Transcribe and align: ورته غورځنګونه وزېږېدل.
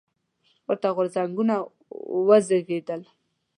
ورته 0.67 0.87
غورځنګونه 0.95 1.55
وزېږېدل. 2.27 3.01